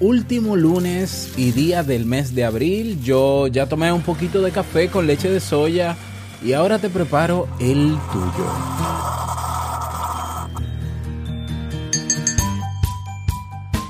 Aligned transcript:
último 0.00 0.56
lunes 0.56 1.32
y 1.36 1.52
día 1.52 1.82
del 1.82 2.06
mes 2.06 2.34
de 2.34 2.44
abril. 2.44 3.00
Yo 3.02 3.46
ya 3.46 3.66
tomé 3.66 3.92
un 3.92 4.02
poquito 4.02 4.42
de 4.42 4.50
café 4.50 4.88
con 4.88 5.06
leche 5.06 5.30
de 5.30 5.40
soya 5.40 5.96
y 6.42 6.54
ahora 6.54 6.78
te 6.78 6.88
preparo 6.88 7.46
el 7.60 7.96
tuyo. 8.10 8.46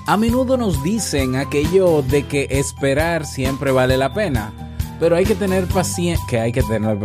A 0.07 0.17
menudo 0.17 0.57
nos 0.57 0.83
dicen 0.83 1.37
aquello 1.37 2.03
de 2.03 2.25
que 2.25 2.49
esperar 2.51 3.25
siempre 3.25 3.71
vale 3.71 3.97
la 3.97 4.13
pena, 4.13 4.53
pero 4.99 5.15
hay 5.15 5.25
que 5.25 5.37
tener 5.37 5.67
paciencia, 5.67 6.27
que 6.29 6.41
hay 6.41 6.51
que 6.51 6.65
tener, 6.65 6.99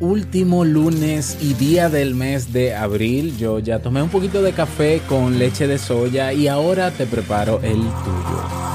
último 0.00 0.64
lunes 0.64 1.36
y 1.40 1.54
día 1.54 1.88
del 1.88 2.14
mes 2.14 2.52
de 2.52 2.74
abril. 2.74 3.36
Yo 3.36 3.58
ya 3.58 3.80
tomé 3.80 4.02
un 4.02 4.08
poquito 4.08 4.42
de 4.42 4.52
café 4.52 5.02
con 5.06 5.38
leche 5.38 5.66
de 5.66 5.78
soya 5.78 6.32
y 6.32 6.48
ahora 6.48 6.90
te 6.90 7.06
preparo 7.06 7.60
el 7.62 7.80
tuyo. 7.80 8.70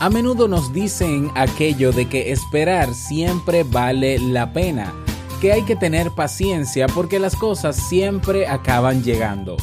A 0.00 0.10
menudo 0.10 0.46
nos 0.46 0.72
dicen 0.72 1.30
aquello 1.34 1.90
de 1.92 2.06
que 2.06 2.30
esperar 2.30 2.94
siempre 2.94 3.64
vale 3.64 4.18
la 4.18 4.52
pena, 4.52 4.94
que 5.40 5.52
hay 5.52 5.62
que 5.62 5.74
tener 5.74 6.10
paciencia 6.10 6.86
porque 6.86 7.18
las 7.18 7.34
cosas 7.34 7.76
siempre 7.76 8.46
acaban 8.46 9.02
llegando. 9.02 9.56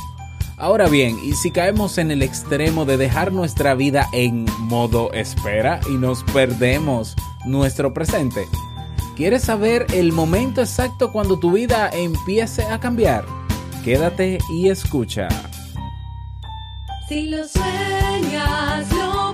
Ahora 0.63 0.87
bien, 0.87 1.19
¿y 1.21 1.33
si 1.33 1.51
caemos 1.51 1.97
en 1.97 2.09
el 2.09 2.21
extremo 2.21 2.85
de 2.85 2.95
dejar 2.95 3.33
nuestra 3.33 3.75
vida 3.75 4.07
en 4.13 4.45
modo 4.59 5.11
espera 5.11 5.81
y 5.89 5.97
nos 5.97 6.23
perdemos 6.23 7.17
nuestro 7.45 7.93
presente? 7.93 8.47
¿Quieres 9.17 9.43
saber 9.43 9.85
el 9.93 10.13
momento 10.13 10.61
exacto 10.61 11.11
cuando 11.11 11.37
tu 11.37 11.51
vida 11.51 11.89
empiece 11.91 12.63
a 12.63 12.79
cambiar? 12.79 13.25
Quédate 13.83 14.37
y 14.53 14.69
escucha. 14.69 15.27
Si 17.09 17.27
lo 17.27 17.45
sueñas, 17.45 18.89
lo 18.93 19.33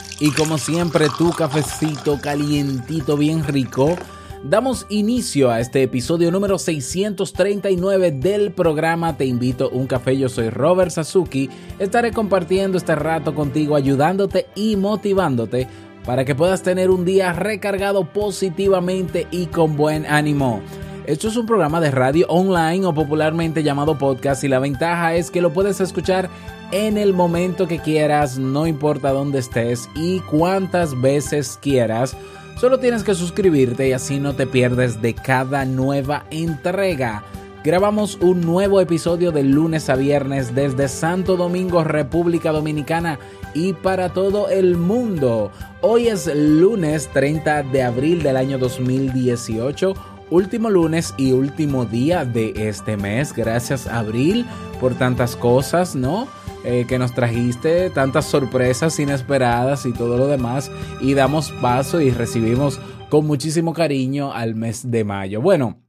y 0.21 0.29
como 0.31 0.59
siempre 0.59 1.07
tu 1.17 1.31
cafecito 1.31 2.19
calientito 2.21 3.17
bien 3.17 3.43
rico. 3.43 3.95
Damos 4.43 4.85
inicio 4.89 5.49
a 5.49 5.59
este 5.59 5.81
episodio 5.81 6.29
número 6.31 6.59
639 6.59 8.11
del 8.11 8.51
programa 8.51 9.17
Te 9.17 9.25
invito 9.25 9.65
a 9.65 9.75
un 9.75 9.87
café. 9.87 10.15
Yo 10.15 10.29
soy 10.29 10.51
Robert 10.51 10.91
Sasuki. 10.91 11.49
Estaré 11.79 12.11
compartiendo 12.11 12.77
este 12.77 12.93
rato 12.93 13.33
contigo, 13.33 13.75
ayudándote 13.75 14.45
y 14.53 14.75
motivándote 14.75 15.67
para 16.05 16.23
que 16.23 16.35
puedas 16.35 16.61
tener 16.61 16.91
un 16.91 17.03
día 17.03 17.33
recargado 17.33 18.05
positivamente 18.05 19.27
y 19.31 19.47
con 19.47 19.75
buen 19.75 20.05
ánimo. 20.05 20.61
Esto 21.07 21.29
es 21.29 21.35
un 21.35 21.47
programa 21.47 21.81
de 21.81 21.89
radio 21.89 22.27
online 22.29 22.85
o 22.85 22.93
popularmente 22.93 23.63
llamado 23.63 23.97
podcast 23.97 24.43
y 24.43 24.47
la 24.47 24.59
ventaja 24.59 25.15
es 25.15 25.31
que 25.31 25.41
lo 25.41 25.51
puedes 25.51 25.81
escuchar 25.81 26.29
en 26.71 26.97
el 26.97 27.13
momento 27.13 27.67
que 27.67 27.79
quieras, 27.79 28.37
no 28.37 28.65
importa 28.65 29.11
dónde 29.11 29.39
estés 29.39 29.89
y 29.95 30.19
cuántas 30.21 30.99
veces 30.99 31.59
quieras. 31.61 32.15
Solo 32.59 32.79
tienes 32.79 33.03
que 33.03 33.15
suscribirte 33.15 33.89
y 33.89 33.93
así 33.93 34.19
no 34.19 34.33
te 34.33 34.47
pierdes 34.47 35.01
de 35.01 35.13
cada 35.13 35.65
nueva 35.65 36.25
entrega. 36.31 37.23
Grabamos 37.63 38.17
un 38.21 38.41
nuevo 38.41 38.81
episodio 38.81 39.31
de 39.31 39.43
lunes 39.43 39.89
a 39.89 39.95
viernes 39.95 40.55
desde 40.55 40.87
Santo 40.87 41.37
Domingo, 41.37 41.83
República 41.83 42.51
Dominicana 42.51 43.19
y 43.53 43.73
para 43.73 44.09
todo 44.09 44.49
el 44.49 44.77
mundo. 44.77 45.51
Hoy 45.81 46.07
es 46.07 46.33
lunes 46.33 47.09
30 47.13 47.63
de 47.63 47.83
abril 47.83 48.23
del 48.23 48.37
año 48.37 48.57
2018 48.57 49.93
último 50.31 50.69
lunes 50.69 51.13
y 51.17 51.33
último 51.33 51.85
día 51.85 52.25
de 52.25 52.53
este 52.55 52.97
mes. 52.97 53.33
Gracias 53.33 53.85
Abril 53.85 54.45
por 54.79 54.95
tantas 54.95 55.35
cosas, 55.35 55.95
¿no? 55.95 56.27
Eh, 56.63 56.85
que 56.87 56.99
nos 56.99 57.13
trajiste, 57.15 57.89
tantas 57.89 58.25
sorpresas 58.25 58.99
inesperadas 58.99 59.85
y 59.87 59.93
todo 59.93 60.17
lo 60.17 60.27
demás. 60.27 60.69
Y 60.99 61.15
damos 61.15 61.51
paso 61.53 62.01
y 62.01 62.11
recibimos 62.11 62.79
con 63.09 63.25
muchísimo 63.25 63.73
cariño 63.73 64.31
al 64.31 64.55
mes 64.55 64.91
de 64.91 65.03
mayo. 65.03 65.41
Bueno, 65.41 65.81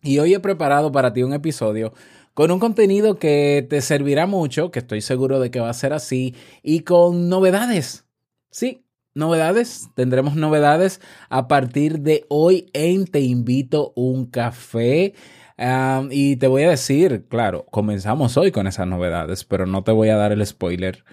y 0.00 0.18
hoy 0.20 0.34
he 0.34 0.40
preparado 0.40 0.92
para 0.92 1.12
ti 1.12 1.22
un 1.22 1.32
episodio 1.32 1.92
con 2.34 2.50
un 2.50 2.58
contenido 2.58 3.18
que 3.18 3.66
te 3.68 3.80
servirá 3.80 4.26
mucho, 4.26 4.70
que 4.70 4.78
estoy 4.78 5.00
seguro 5.00 5.38
de 5.38 5.50
que 5.50 5.60
va 5.60 5.70
a 5.70 5.74
ser 5.74 5.92
así, 5.92 6.34
y 6.62 6.80
con 6.80 7.28
novedades. 7.28 8.06
Sí, 8.50 8.84
novedades, 9.14 9.88
tendremos 9.94 10.34
novedades 10.34 11.00
a 11.28 11.48
partir 11.48 12.00
de 12.00 12.24
hoy 12.28 12.70
en 12.72 13.06
Te 13.06 13.20
invito 13.20 13.92
un 13.96 14.26
café. 14.26 15.14
Um, 15.62 16.08
y 16.10 16.34
te 16.36 16.48
voy 16.48 16.64
a 16.64 16.70
decir, 16.70 17.26
claro, 17.28 17.66
comenzamos 17.70 18.36
hoy 18.36 18.50
con 18.50 18.66
esas 18.66 18.88
novedades, 18.88 19.44
pero 19.44 19.64
no 19.64 19.84
te 19.84 19.92
voy 19.92 20.08
a 20.08 20.16
dar 20.16 20.32
el 20.32 20.44
spoiler 20.44 21.04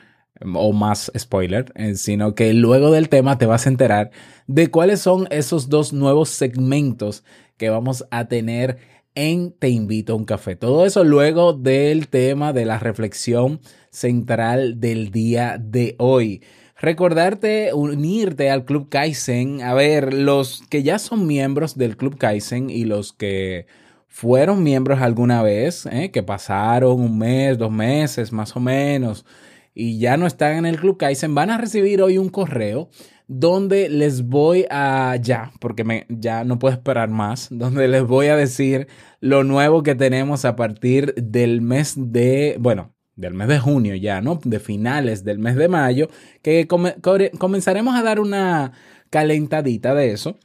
um, 0.42 0.56
o 0.56 0.74
más 0.74 1.12
spoiler, 1.16 1.72
eh, 1.76 1.94
sino 1.94 2.34
que 2.34 2.52
luego 2.56 2.90
del 2.90 3.10
tema 3.10 3.38
te 3.38 3.46
vas 3.46 3.68
a 3.68 3.70
enterar 3.70 4.10
de 4.48 4.72
cuáles 4.72 5.02
son 5.02 5.28
esos 5.30 5.70
dos 5.70 5.94
nuevos 5.94 6.30
segmentos 6.30 7.24
que 7.58 7.70
vamos 7.70 8.08
a 8.10 8.28
tener 8.28 8.80
en 9.14 9.52
Te 9.52 9.70
invito 9.70 10.14
a 10.14 10.16
un 10.16 10.26
café. 10.26 10.56
Todo 10.56 10.84
eso 10.84 11.04
luego 11.04 11.54
del 11.54 12.08
tema 12.08 12.52
de 12.52 12.66
la 12.66 12.80
reflexión 12.80 13.60
central 13.92 14.80
del 14.80 15.12
día 15.12 15.58
de 15.60 15.96
hoy 16.00 16.42
recordarte 16.76 17.72
unirte 17.74 18.50
al 18.50 18.66
Club 18.66 18.90
Kaizen. 18.90 19.62
A 19.62 19.76
ver, 19.76 20.12
los 20.12 20.64
que 20.70 20.82
ya 20.82 20.98
son 20.98 21.28
miembros 21.28 21.78
del 21.78 21.98
Club 21.98 22.18
Kaizen 22.18 22.72
y 22.72 22.86
los 22.86 23.14
que 23.14 23.68
fueron 24.10 24.64
miembros 24.64 25.02
alguna 25.02 25.42
vez, 25.44 25.86
¿eh? 25.86 26.12
que 26.12 26.24
pasaron 26.24 27.00
un 27.00 27.18
mes, 27.18 27.58
dos 27.58 27.72
meses 27.72 28.34
más 28.34 28.56
o 28.56 28.60
menos, 28.60 29.26
y 29.74 30.00
ya 30.00 30.18
no 30.18 30.28
están 30.28 30.58
en 30.58 30.66
el 30.66 30.78
Club 30.78 30.98
Kaizen, 30.98 31.36
van 31.36 31.52
a 31.52 31.58
recibir 31.58 32.02
hoy 32.02 32.18
un 32.18 32.28
correo 32.28 32.90
donde 33.28 33.88
les 33.88 34.24
voy 34.24 34.66
a, 34.72 35.16
ya, 35.22 35.54
porque 35.60 35.84
me, 35.84 36.08
ya 36.10 36.44
no 36.44 36.58
puedo 36.58 36.74
esperar 36.74 37.10
más, 37.10 37.48
donde 37.52 37.88
les 37.88 38.04
voy 38.04 38.28
a 38.28 38.36
decir 38.36 38.88
lo 39.22 39.44
nuevo 39.44 39.84
que 39.84 39.96
tenemos 39.96 40.44
a 40.44 40.56
partir 40.56 41.14
del 41.14 41.62
mes 41.62 41.94
de, 41.96 42.58
bueno, 42.60 42.96
del 43.16 43.36
mes 43.36 43.48
de 43.48 43.60
junio 43.60 43.96
ya, 43.96 44.22
¿no? 44.22 44.40
De 44.44 44.60
finales 44.60 45.24
del 45.24 45.40
mes 45.40 45.56
de 45.56 45.68
mayo, 45.68 46.10
que 46.42 46.68
come, 46.68 46.96
comenzaremos 47.38 47.96
a 47.96 48.02
dar 48.02 48.20
una 48.20 48.72
calentadita 49.10 49.94
de 49.94 50.12
eso. 50.12 50.38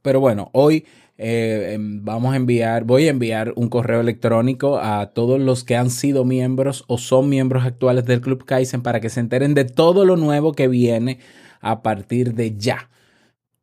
Pero 0.00 0.18
bueno, 0.18 0.50
hoy 0.52 0.86
eh, 1.18 1.76
vamos 1.78 2.32
a 2.32 2.36
enviar, 2.36 2.84
voy 2.84 3.06
a 3.06 3.10
enviar 3.10 3.52
un 3.56 3.68
correo 3.68 4.00
electrónico 4.00 4.78
a 4.78 5.10
todos 5.12 5.40
los 5.40 5.62
que 5.64 5.76
han 5.76 5.90
sido 5.90 6.24
miembros 6.24 6.84
o 6.88 6.98
son 6.98 7.28
miembros 7.28 7.64
actuales 7.64 8.04
del 8.06 8.20
Club 8.20 8.44
Kaizen 8.44 8.82
para 8.82 9.00
que 9.00 9.10
se 9.10 9.20
enteren 9.20 9.54
de 9.54 9.64
todo 9.64 10.04
lo 10.04 10.16
nuevo 10.16 10.52
que 10.52 10.68
viene 10.68 11.18
a 11.60 11.82
partir 11.82 12.34
de 12.34 12.56
ya. 12.56 12.88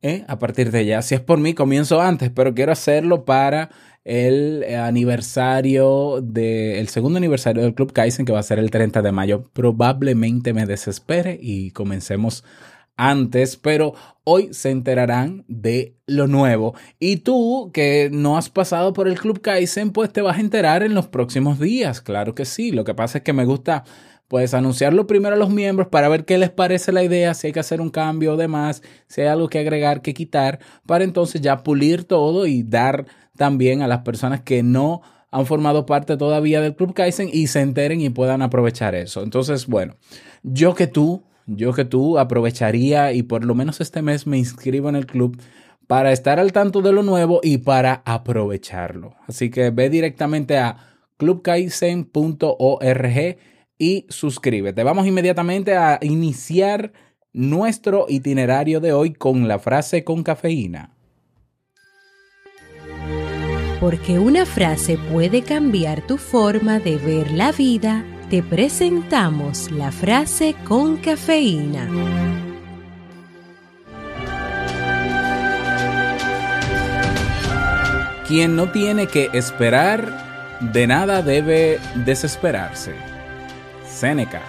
¿Eh? 0.02 0.24
A 0.28 0.38
partir 0.38 0.70
de 0.70 0.86
ya. 0.86 1.02
Si 1.02 1.14
es 1.14 1.20
por 1.20 1.38
mí, 1.38 1.52
comienzo 1.52 2.00
antes, 2.00 2.30
pero 2.30 2.54
quiero 2.54 2.72
hacerlo 2.72 3.26
para 3.26 3.70
el 4.04 4.64
aniversario 4.74 6.20
de, 6.22 6.80
el 6.80 6.88
segundo 6.88 7.18
aniversario 7.18 7.62
del 7.62 7.74
Club 7.74 7.92
Kaizen, 7.92 8.24
que 8.24 8.32
va 8.32 8.38
a 8.38 8.42
ser 8.42 8.58
el 8.58 8.70
30 8.70 9.02
de 9.02 9.12
mayo. 9.12 9.50
Probablemente 9.52 10.54
me 10.54 10.64
desespere 10.64 11.38
y 11.40 11.72
comencemos 11.72 12.44
antes, 12.96 13.56
pero 13.56 13.94
hoy 14.24 14.52
se 14.52 14.70
enterarán 14.70 15.44
de 15.48 15.96
lo 16.06 16.26
nuevo. 16.26 16.74
Y 16.98 17.16
tú, 17.16 17.70
que 17.72 18.10
no 18.12 18.36
has 18.36 18.50
pasado 18.50 18.92
por 18.92 19.08
el 19.08 19.18
Club 19.18 19.40
Kaizen, 19.40 19.90
pues 19.90 20.12
te 20.12 20.22
vas 20.22 20.38
a 20.38 20.40
enterar 20.40 20.82
en 20.82 20.94
los 20.94 21.08
próximos 21.08 21.58
días. 21.58 22.00
Claro 22.00 22.34
que 22.34 22.44
sí. 22.44 22.72
Lo 22.72 22.84
que 22.84 22.94
pasa 22.94 23.18
es 23.18 23.24
que 23.24 23.32
me 23.32 23.44
gusta 23.44 23.84
pues 24.30 24.54
anunciarlo 24.54 25.08
primero 25.08 25.34
a 25.34 25.38
los 25.38 25.50
miembros 25.50 25.88
para 25.88 26.08
ver 26.08 26.24
qué 26.24 26.38
les 26.38 26.50
parece 26.50 26.92
la 26.92 27.02
idea, 27.02 27.34
si 27.34 27.48
hay 27.48 27.52
que 27.52 27.58
hacer 27.58 27.80
un 27.80 27.90
cambio 27.90 28.34
o 28.34 28.36
demás, 28.36 28.80
si 29.08 29.22
hay 29.22 29.26
algo 29.26 29.48
que 29.48 29.58
agregar, 29.58 30.02
que 30.02 30.14
quitar, 30.14 30.60
para 30.86 31.02
entonces 31.02 31.40
ya 31.40 31.64
pulir 31.64 32.04
todo 32.04 32.46
y 32.46 32.62
dar 32.62 33.06
también 33.36 33.82
a 33.82 33.88
las 33.88 34.02
personas 34.02 34.42
que 34.42 34.62
no 34.62 35.02
han 35.32 35.46
formado 35.46 35.84
parte 35.84 36.16
todavía 36.16 36.60
del 36.60 36.76
Club 36.76 36.94
Kaizen 36.94 37.28
y 37.32 37.48
se 37.48 37.60
enteren 37.60 38.00
y 38.00 38.10
puedan 38.10 38.40
aprovechar 38.40 38.94
eso. 38.94 39.24
Entonces, 39.24 39.66
bueno, 39.66 39.96
yo 40.44 40.76
que 40.76 40.86
tú, 40.86 41.24
yo 41.56 41.72
que 41.72 41.84
tú 41.84 42.18
aprovecharía 42.18 43.12
y 43.12 43.22
por 43.22 43.44
lo 43.44 43.54
menos 43.54 43.80
este 43.80 44.02
mes 44.02 44.26
me 44.26 44.38
inscribo 44.38 44.88
en 44.88 44.96
el 44.96 45.06
club 45.06 45.40
para 45.86 46.12
estar 46.12 46.38
al 46.38 46.52
tanto 46.52 46.82
de 46.82 46.92
lo 46.92 47.02
nuevo 47.02 47.40
y 47.42 47.58
para 47.58 48.02
aprovecharlo. 48.04 49.14
Así 49.26 49.50
que 49.50 49.70
ve 49.70 49.90
directamente 49.90 50.56
a 50.56 50.76
clubkaizen.org 51.16 53.38
y 53.78 54.06
suscríbete. 54.08 54.84
Vamos 54.84 55.06
inmediatamente 55.06 55.76
a 55.76 55.98
iniciar 56.02 56.92
nuestro 57.32 58.06
itinerario 58.08 58.80
de 58.80 58.92
hoy 58.92 59.12
con 59.12 59.48
la 59.48 59.58
frase 59.58 60.04
con 60.04 60.22
cafeína. 60.22 60.94
Porque 63.80 64.18
una 64.18 64.44
frase 64.44 64.98
puede 65.10 65.42
cambiar 65.42 66.06
tu 66.06 66.18
forma 66.18 66.80
de 66.80 66.98
ver 66.98 67.32
la 67.32 67.50
vida, 67.50 68.04
te 68.30 68.44
presentamos 68.44 69.72
la 69.72 69.90
frase 69.90 70.54
con 70.64 70.98
cafeína. 70.98 71.88
Quien 78.28 78.54
no 78.54 78.70
tiene 78.70 79.08
que 79.08 79.30
esperar, 79.32 80.60
de 80.60 80.86
nada 80.86 81.22
debe 81.22 81.80
desesperarse. 82.04 82.94
Séneca. 83.84 84.42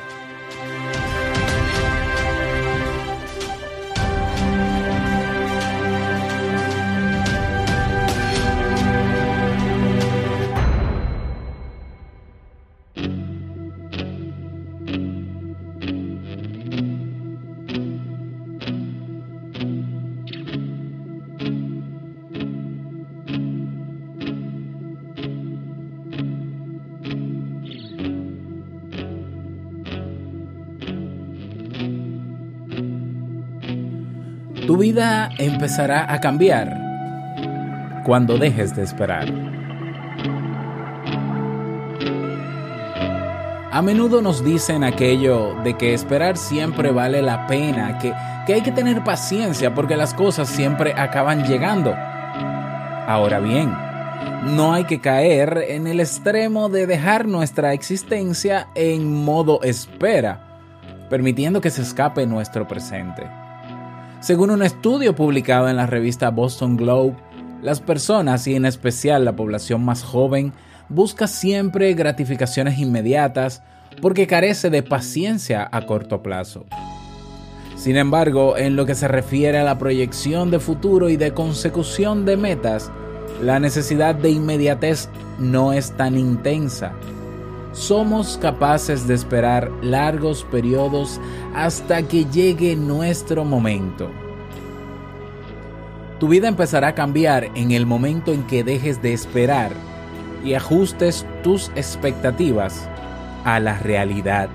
Tu 34.71 34.77
vida 34.77 35.29
empezará 35.37 36.13
a 36.13 36.21
cambiar 36.21 36.77
cuando 38.05 38.37
dejes 38.37 38.73
de 38.73 38.83
esperar. 38.83 39.25
A 43.69 43.81
menudo 43.81 44.21
nos 44.21 44.45
dicen 44.45 44.85
aquello 44.85 45.55
de 45.65 45.75
que 45.75 45.93
esperar 45.93 46.37
siempre 46.37 46.91
vale 46.91 47.21
la 47.21 47.47
pena, 47.47 47.99
que, 47.99 48.13
que 48.47 48.53
hay 48.53 48.61
que 48.61 48.71
tener 48.71 49.03
paciencia 49.03 49.75
porque 49.75 49.97
las 49.97 50.13
cosas 50.13 50.47
siempre 50.47 50.93
acaban 50.93 51.43
llegando. 51.43 51.93
Ahora 51.93 53.41
bien, 53.41 53.75
no 54.55 54.73
hay 54.73 54.85
que 54.85 55.01
caer 55.01 55.65
en 55.67 55.85
el 55.85 55.99
extremo 55.99 56.69
de 56.69 56.87
dejar 56.87 57.27
nuestra 57.27 57.73
existencia 57.73 58.69
en 58.75 59.25
modo 59.25 59.63
espera, 59.63 60.61
permitiendo 61.09 61.59
que 61.59 61.71
se 61.71 61.81
escape 61.81 62.25
nuestro 62.25 62.69
presente. 62.69 63.40
Según 64.21 64.51
un 64.51 64.61
estudio 64.61 65.15
publicado 65.15 65.67
en 65.67 65.77
la 65.77 65.87
revista 65.87 66.29
Boston 66.29 66.77
Globe, 66.77 67.15
las 67.63 67.81
personas 67.81 68.45
y 68.45 68.53
en 68.53 68.65
especial 68.65 69.25
la 69.25 69.35
población 69.35 69.83
más 69.83 70.03
joven 70.03 70.53
busca 70.89 71.25
siempre 71.25 71.95
gratificaciones 71.95 72.77
inmediatas 72.77 73.63
porque 73.99 74.27
carece 74.27 74.69
de 74.69 74.83
paciencia 74.83 75.67
a 75.71 75.87
corto 75.87 76.21
plazo. 76.21 76.65
Sin 77.75 77.97
embargo, 77.97 78.57
en 78.57 78.75
lo 78.75 78.85
que 78.85 78.93
se 78.93 79.07
refiere 79.07 79.57
a 79.57 79.63
la 79.63 79.79
proyección 79.79 80.51
de 80.51 80.59
futuro 80.59 81.09
y 81.09 81.17
de 81.17 81.33
consecución 81.33 82.23
de 82.23 82.37
metas, 82.37 82.91
la 83.41 83.59
necesidad 83.59 84.13
de 84.13 84.29
inmediatez 84.29 85.09
no 85.39 85.73
es 85.73 85.97
tan 85.97 86.15
intensa. 86.15 86.93
Somos 87.73 88.37
capaces 88.37 89.07
de 89.07 89.13
esperar 89.13 89.71
largos 89.81 90.43
periodos 90.43 91.19
hasta 91.55 92.03
que 92.03 92.25
llegue 92.25 92.75
nuestro 92.75 93.45
momento. 93.45 94.11
Tu 96.19 96.27
vida 96.27 96.47
empezará 96.47 96.89
a 96.89 96.95
cambiar 96.95 97.49
en 97.55 97.71
el 97.71 97.87
momento 97.87 98.31
en 98.31 98.45
que 98.45 98.63
dejes 98.63 99.01
de 99.01 99.13
esperar 99.13 99.71
y 100.43 100.53
ajustes 100.53 101.25
tus 101.43 101.69
expectativas 101.75 102.87
a 103.43 103.59
la 103.59 103.79
realidad. 103.79 104.49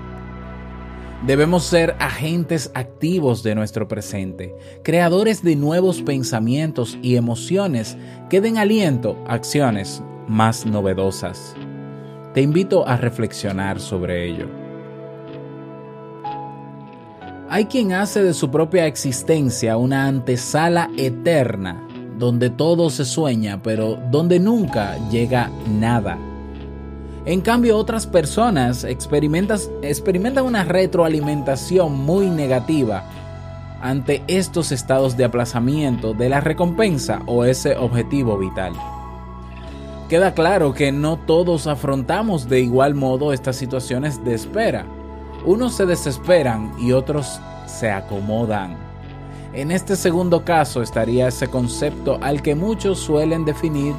Debemos 1.25 1.65
ser 1.65 1.95
agentes 1.99 2.71
activos 2.73 3.43
de 3.43 3.55
nuestro 3.55 3.87
presente, 3.87 4.55
creadores 4.81 5.43
de 5.43 5.57
nuevos 5.57 6.01
pensamientos 6.03 6.97
y 7.01 7.17
emociones 7.17 7.97
que 8.29 8.39
den 8.39 8.57
aliento 8.57 9.17
a 9.27 9.33
acciones 9.33 10.01
más 10.27 10.65
novedosas. 10.65 11.55
Te 12.37 12.43
invito 12.43 12.87
a 12.87 12.97
reflexionar 12.97 13.79
sobre 13.79 14.29
ello. 14.29 14.45
Hay 17.49 17.65
quien 17.65 17.93
hace 17.93 18.21
de 18.21 18.35
su 18.35 18.51
propia 18.51 18.85
existencia 18.85 19.75
una 19.75 20.05
antesala 20.05 20.91
eterna, 20.97 21.83
donde 22.19 22.51
todo 22.51 22.91
se 22.91 23.05
sueña, 23.05 23.63
pero 23.63 23.97
donde 24.11 24.39
nunca 24.39 24.99
llega 25.09 25.49
nada. 25.67 26.19
En 27.25 27.41
cambio, 27.41 27.75
otras 27.75 28.05
personas 28.05 28.83
experimentan 28.83 30.45
una 30.45 30.63
retroalimentación 30.63 31.91
muy 31.91 32.29
negativa 32.29 33.03
ante 33.81 34.21
estos 34.27 34.71
estados 34.71 35.17
de 35.17 35.25
aplazamiento 35.25 36.13
de 36.13 36.29
la 36.29 36.39
recompensa 36.39 37.19
o 37.25 37.45
ese 37.45 37.75
objetivo 37.75 38.37
vital. 38.37 38.73
Queda 40.09 40.33
claro 40.33 40.73
que 40.73 40.93
no 40.93 41.17
todos 41.17 41.67
afrontamos 41.67 42.47
de 42.47 42.61
igual 42.61 42.95
modo 42.95 43.33
estas 43.33 43.57
situaciones 43.57 44.23
de 44.23 44.35
espera. 44.35 44.85
Unos 45.45 45.75
se 45.75 45.85
desesperan 45.85 46.71
y 46.79 46.93
otros 46.93 47.41
se 47.65 47.91
acomodan. 47.91 48.77
En 49.51 49.69
este 49.69 49.97
segundo 49.97 50.45
caso 50.45 50.81
estaría 50.81 51.27
ese 51.27 51.49
concepto 51.49 52.19
al 52.21 52.41
que 52.41 52.55
muchos 52.55 52.99
suelen 52.99 53.43
definir 53.43 53.95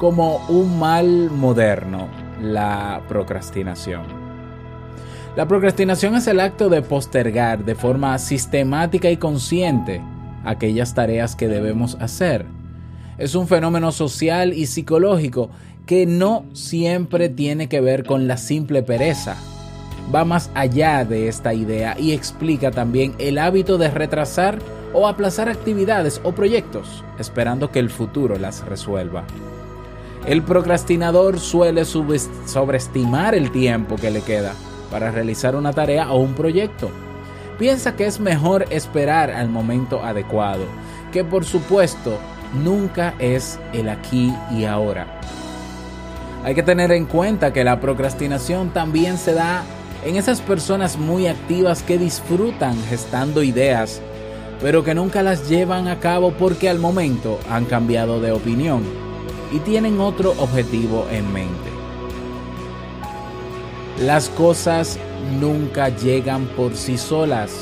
como 0.00 0.38
un 0.48 0.80
mal 0.80 1.30
moderno, 1.30 2.08
la 2.40 3.00
procrastinación. 3.06 4.02
La 5.36 5.46
procrastinación 5.46 6.16
es 6.16 6.26
el 6.26 6.40
acto 6.40 6.70
de 6.70 6.82
postergar 6.82 7.64
de 7.64 7.76
forma 7.76 8.18
sistemática 8.18 9.10
y 9.10 9.16
consciente 9.16 10.02
aquellas 10.44 10.92
tareas 10.92 11.36
que 11.36 11.46
debemos 11.46 11.94
hacer 12.00 12.46
es 13.22 13.36
un 13.36 13.46
fenómeno 13.46 13.92
social 13.92 14.52
y 14.52 14.66
psicológico 14.66 15.48
que 15.86 16.06
no 16.06 16.44
siempre 16.54 17.28
tiene 17.28 17.68
que 17.68 17.80
ver 17.80 18.04
con 18.04 18.26
la 18.26 18.36
simple 18.36 18.82
pereza. 18.82 19.36
Va 20.12 20.24
más 20.24 20.50
allá 20.54 21.04
de 21.04 21.28
esta 21.28 21.54
idea 21.54 21.96
y 21.96 22.14
explica 22.14 22.72
también 22.72 23.14
el 23.20 23.38
hábito 23.38 23.78
de 23.78 23.92
retrasar 23.92 24.58
o 24.92 25.06
aplazar 25.06 25.48
actividades 25.48 26.20
o 26.24 26.32
proyectos 26.32 27.04
esperando 27.16 27.70
que 27.70 27.78
el 27.78 27.90
futuro 27.90 28.40
las 28.40 28.66
resuelva. 28.66 29.22
El 30.26 30.42
procrastinador 30.42 31.38
suele 31.38 31.84
sobreestimar 31.84 33.36
el 33.36 33.52
tiempo 33.52 33.94
que 33.94 34.10
le 34.10 34.22
queda 34.22 34.52
para 34.90 35.12
realizar 35.12 35.54
una 35.54 35.72
tarea 35.72 36.10
o 36.10 36.18
un 36.18 36.34
proyecto. 36.34 36.90
Piensa 37.56 37.94
que 37.94 38.06
es 38.06 38.18
mejor 38.18 38.64
esperar 38.70 39.30
al 39.30 39.48
momento 39.48 40.02
adecuado, 40.02 40.64
que 41.12 41.22
por 41.22 41.44
supuesto 41.44 42.18
nunca 42.52 43.14
es 43.18 43.58
el 43.72 43.88
aquí 43.88 44.32
y 44.50 44.64
ahora. 44.64 45.20
Hay 46.44 46.54
que 46.54 46.62
tener 46.62 46.90
en 46.92 47.06
cuenta 47.06 47.52
que 47.52 47.64
la 47.64 47.80
procrastinación 47.80 48.70
también 48.70 49.16
se 49.16 49.34
da 49.34 49.62
en 50.04 50.16
esas 50.16 50.40
personas 50.40 50.98
muy 50.98 51.28
activas 51.28 51.82
que 51.82 51.98
disfrutan 51.98 52.76
gestando 52.88 53.42
ideas, 53.42 54.00
pero 54.60 54.82
que 54.82 54.94
nunca 54.94 55.22
las 55.22 55.48
llevan 55.48 55.86
a 55.86 56.00
cabo 56.00 56.32
porque 56.32 56.68
al 56.68 56.78
momento 56.78 57.38
han 57.48 57.64
cambiado 57.64 58.20
de 58.20 58.32
opinión 58.32 58.82
y 59.52 59.60
tienen 59.60 60.00
otro 60.00 60.34
objetivo 60.38 61.06
en 61.10 61.32
mente. 61.32 61.70
Las 64.00 64.28
cosas 64.30 64.98
nunca 65.40 65.90
llegan 65.90 66.46
por 66.56 66.74
sí 66.76 66.98
solas. 66.98 67.52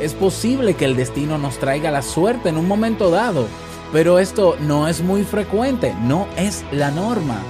Es 0.00 0.14
posible 0.14 0.74
que 0.74 0.84
el 0.84 0.94
destino 0.94 1.38
nos 1.38 1.58
traiga 1.58 1.90
la 1.90 2.02
suerte 2.02 2.50
en 2.50 2.58
un 2.58 2.68
momento 2.68 3.10
dado, 3.10 3.48
pero 3.92 4.18
esto 4.18 4.56
no 4.60 4.88
es 4.88 5.02
muy 5.02 5.24
frecuente, 5.24 5.94
no 6.02 6.26
es 6.36 6.64
la 6.72 6.90
norma. 6.90 7.42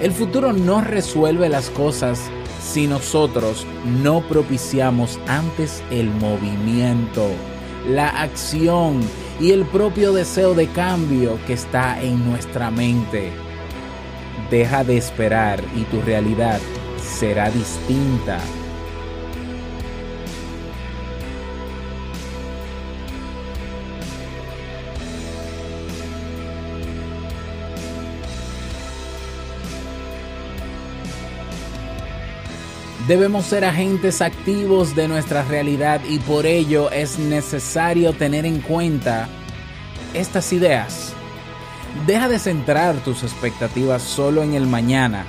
El 0.00 0.12
futuro 0.12 0.52
no 0.52 0.80
resuelve 0.80 1.48
las 1.48 1.70
cosas 1.70 2.30
si 2.62 2.86
nosotros 2.86 3.66
no 4.02 4.20
propiciamos 4.20 5.18
antes 5.26 5.82
el 5.90 6.08
movimiento, 6.08 7.26
la 7.88 8.08
acción 8.08 9.00
y 9.40 9.52
el 9.52 9.64
propio 9.64 10.12
deseo 10.12 10.54
de 10.54 10.68
cambio 10.68 11.38
que 11.46 11.54
está 11.54 12.00
en 12.00 12.28
nuestra 12.30 12.70
mente. 12.70 13.32
Deja 14.50 14.84
de 14.84 14.98
esperar 14.98 15.62
y 15.76 15.82
tu 15.84 16.00
realidad 16.02 16.60
será 17.02 17.50
distinta. 17.50 18.38
Debemos 33.10 33.46
ser 33.46 33.64
agentes 33.64 34.22
activos 34.22 34.94
de 34.94 35.08
nuestra 35.08 35.42
realidad 35.42 36.00
y 36.08 36.20
por 36.20 36.46
ello 36.46 36.92
es 36.92 37.18
necesario 37.18 38.12
tener 38.12 38.46
en 38.46 38.60
cuenta 38.60 39.28
estas 40.14 40.52
ideas. 40.52 41.12
Deja 42.06 42.28
de 42.28 42.38
centrar 42.38 42.94
tus 42.98 43.24
expectativas 43.24 44.02
solo 44.02 44.44
en 44.44 44.54
el 44.54 44.68
mañana. 44.68 45.26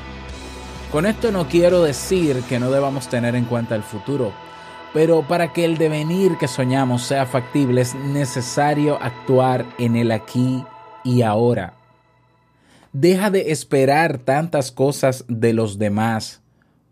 Con 0.91 1.07
esto 1.07 1.31
no 1.31 1.47
quiero 1.47 1.81
decir 1.81 2.43
que 2.47 2.59
no 2.59 2.69
debamos 2.69 3.07
tener 3.07 3.33
en 3.33 3.45
cuenta 3.45 3.73
el 3.73 3.81
futuro, 3.81 4.31
pero 4.93 5.27
para 5.27 5.51
que 5.51 5.65
el 5.65 5.79
devenir 5.79 6.37
que 6.37 6.47
soñamos 6.47 7.01
sea 7.01 7.25
factible 7.25 7.81
es 7.81 7.95
necesario 7.95 9.01
actuar 9.01 9.65
en 9.79 9.95
el 9.95 10.11
aquí 10.11 10.63
y 11.03 11.23
ahora. 11.23 11.73
Deja 12.93 13.31
de 13.31 13.51
esperar 13.51 14.19
tantas 14.19 14.71
cosas 14.71 15.25
de 15.27 15.53
los 15.53 15.79
demás 15.79 16.40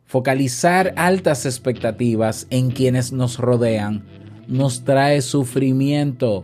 Focalizar 0.10 0.96
altas 0.96 1.46
expectativas 1.46 2.48
en 2.50 2.72
quienes 2.72 3.12
nos 3.12 3.38
rodean 3.38 4.02
nos 4.48 4.84
trae 4.84 5.22
sufrimiento. 5.22 6.42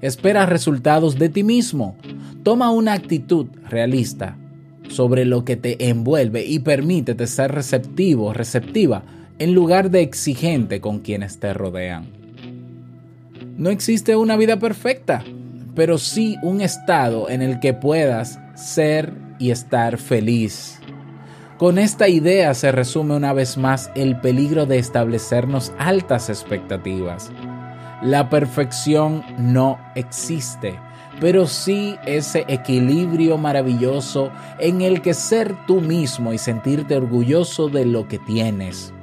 Espera 0.00 0.44
resultados 0.44 1.16
de 1.16 1.28
ti 1.28 1.44
mismo. 1.44 1.96
Toma 2.42 2.72
una 2.72 2.94
actitud 2.94 3.46
realista 3.68 4.36
sobre 4.88 5.24
lo 5.24 5.44
que 5.44 5.54
te 5.54 5.88
envuelve 5.88 6.44
y 6.44 6.58
permítete 6.58 7.28
ser 7.28 7.52
receptivo, 7.52 8.32
receptiva, 8.32 9.04
en 9.38 9.54
lugar 9.54 9.92
de 9.92 10.00
exigente 10.00 10.80
con 10.80 10.98
quienes 10.98 11.38
te 11.38 11.54
rodean. 11.54 12.06
No 13.56 13.70
existe 13.70 14.16
una 14.16 14.36
vida 14.36 14.58
perfecta, 14.58 15.22
pero 15.76 15.96
sí 15.96 16.38
un 16.42 16.60
estado 16.60 17.30
en 17.30 17.40
el 17.40 17.60
que 17.60 17.72
puedas 17.72 18.40
ser 18.56 19.12
y 19.38 19.52
estar 19.52 19.96
feliz. 19.96 20.79
Con 21.60 21.76
esta 21.76 22.08
idea 22.08 22.54
se 22.54 22.72
resume 22.72 23.16
una 23.16 23.34
vez 23.34 23.58
más 23.58 23.90
el 23.94 24.18
peligro 24.18 24.64
de 24.64 24.78
establecernos 24.78 25.74
altas 25.76 26.30
expectativas. 26.30 27.30
La 28.00 28.30
perfección 28.30 29.22
no 29.36 29.78
existe, 29.94 30.78
pero 31.20 31.46
sí 31.46 31.96
ese 32.06 32.46
equilibrio 32.48 33.36
maravilloso 33.36 34.30
en 34.58 34.80
el 34.80 35.02
que 35.02 35.12
ser 35.12 35.54
tú 35.66 35.82
mismo 35.82 36.32
y 36.32 36.38
sentirte 36.38 36.96
orgulloso 36.96 37.68
de 37.68 37.84
lo 37.84 38.08
que 38.08 38.18
tienes. 38.20 38.94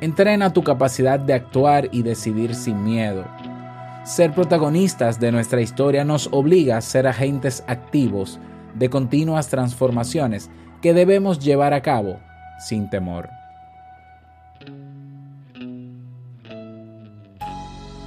Entrena 0.00 0.52
tu 0.52 0.62
capacidad 0.62 1.18
de 1.18 1.34
actuar 1.34 1.88
y 1.90 2.02
decidir 2.02 2.54
sin 2.54 2.84
miedo. 2.84 3.24
Ser 4.04 4.32
protagonistas 4.32 5.18
de 5.18 5.32
nuestra 5.32 5.60
historia 5.60 6.04
nos 6.04 6.28
obliga 6.30 6.76
a 6.76 6.80
ser 6.80 7.08
agentes 7.08 7.64
activos 7.66 8.38
de 8.72 8.88
continuas 8.88 9.48
transformaciones 9.48 10.48
que 10.80 10.94
debemos 10.94 11.38
llevar 11.38 11.74
a 11.74 11.82
cabo 11.82 12.18
sin 12.58 12.88
temor. 12.90 13.28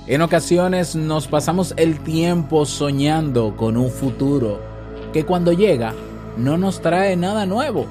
En 0.07 0.23
ocasiones 0.23 0.95
nos 0.95 1.27
pasamos 1.27 1.73
el 1.77 1.99
tiempo 1.99 2.65
soñando 2.65 3.55
con 3.55 3.77
un 3.77 3.91
futuro 3.91 4.59
que 5.13 5.23
cuando 5.23 5.53
llega 5.53 5.93
no 6.35 6.57
nos 6.57 6.81
trae 6.81 7.15
nada 7.15 7.45
nuevo. 7.45 7.85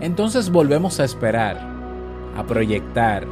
Entonces 0.00 0.50
volvemos 0.50 1.00
a 1.00 1.04
esperar, 1.04 1.60
a 2.36 2.44
proyectar. 2.44 3.26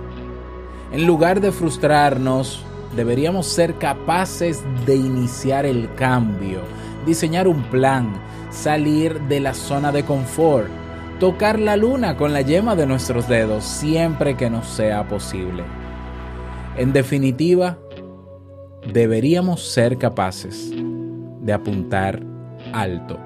En 0.93 1.07
lugar 1.07 1.41
de 1.41 1.51
frustrarnos, 1.51 2.63
deberíamos 2.95 3.47
ser 3.47 3.79
capaces 3.79 4.63
de 4.85 4.97
iniciar 4.97 5.65
el 5.65 5.95
cambio, 5.95 6.61
diseñar 7.07 7.49
un 7.49 7.63
plan, 7.65 8.13
salir 8.51 9.21
de 9.23 9.41
la 9.41 9.55
zona 9.55 9.93
de 9.93 10.05
confort, 10.05 10.69
tocar 11.19 11.59
la 11.59 11.77
luna 11.77 12.17
con 12.17 12.33
la 12.33 12.43
yema 12.43 12.75
de 12.75 12.87
nuestros 12.87 13.29
dedos 13.29 13.65
siempre 13.65 14.37
que 14.37 14.51
nos 14.51 14.67
sea 14.67 15.07
posible. 15.09 15.65
En 16.77 16.93
definitiva, 16.93 17.79
deberíamos 18.93 19.63
ser 19.63 19.99
capaces 19.99 20.73
de 21.41 21.53
apuntar 21.53 22.23
alto. 22.73 23.19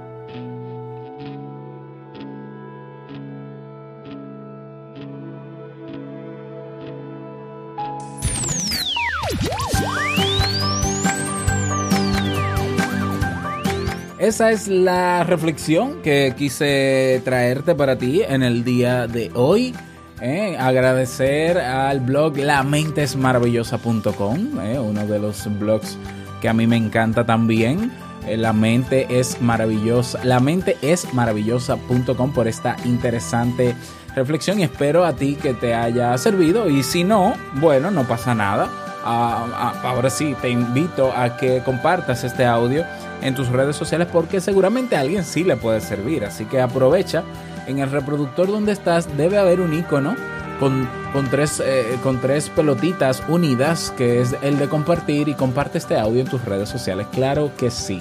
Esa 14.27 14.51
es 14.51 14.67
la 14.67 15.23
reflexión 15.23 16.03
que 16.03 16.35
quise 16.37 17.23
traerte 17.25 17.77
para 17.77 17.97
ti 17.97 18.23
en 18.27 18.43
el 18.43 18.65
día 18.65 19.07
de 19.07 19.31
hoy. 19.35 19.73
Eh, 20.21 20.57
agradecer 20.59 21.59
al 21.59 22.01
blog 22.01 22.37
lamentesmaravillosa.com, 22.37 24.61
eh, 24.63 24.81
uno 24.81 25.07
de 25.07 25.21
los 25.21 25.47
blogs 25.61 25.97
que 26.41 26.49
a 26.49 26.53
mí 26.53 26.67
me 26.67 26.75
encanta 26.75 27.25
también. 27.25 27.93
Eh, 28.27 28.37
la 28.37 28.53
mente 28.53 29.07
es 29.17 29.41
maravillosa, 29.41 30.25
la 30.25 30.41
mente 30.41 30.77
es 30.83 31.15
maravillosa.com 31.15 32.33
por 32.33 32.49
esta 32.49 32.77
interesante 32.85 33.77
reflexión 34.17 34.59
y 34.59 34.65
espero 34.65 35.05
a 35.05 35.13
ti 35.13 35.37
que 35.37 35.55
te 35.55 35.73
haya 35.73 36.19
servido 36.19 36.69
y 36.69 36.83
si 36.83 37.05
no, 37.05 37.35
bueno, 37.61 37.93
no 37.93 38.03
pasa 38.09 38.35
nada. 38.35 38.69
Ah, 39.05 39.47
ah, 39.55 39.75
ahora 39.85 40.11
sí, 40.11 40.35
te 40.43 40.51
invito 40.51 41.13
a 41.17 41.37
que 41.37 41.63
compartas 41.65 42.25
este 42.25 42.45
audio 42.45 42.85
en 43.23 43.35
tus 43.35 43.49
redes 43.49 43.77
sociales 43.77 44.09
porque 44.13 44.41
seguramente 44.41 44.97
a 44.97 45.01
alguien 45.01 45.25
sí 45.25 45.45
le 45.45 45.57
puede 45.57 45.81
servir. 45.81 46.25
Así 46.25 46.45
que 46.45 46.61
aprovecha. 46.61 47.23
En 47.67 47.81
el 47.81 47.91
reproductor 47.91 48.47
donde 48.47 48.73
estás 48.73 49.17
debe 49.17 49.39
haber 49.39 49.61
un 49.61 49.75
icono 49.75 50.15
con, 50.61 50.89
con, 51.13 51.29
tres, 51.29 51.61
eh, 51.65 51.99
con 52.03 52.21
tres 52.21 52.49
pelotitas 52.49 53.23
unidas 53.29 53.93
que 53.97 54.21
es 54.21 54.37
el 54.43 54.59
de 54.59 54.69
compartir 54.69 55.29
y 55.29 55.35
comparte 55.35 55.79
este 55.79 55.99
audio 55.99 56.21
en 56.21 56.29
tus 56.29 56.45
redes 56.45 56.69
sociales. 56.69 57.09
Claro 57.13 57.51
que 57.57 57.71
sí. 57.71 58.01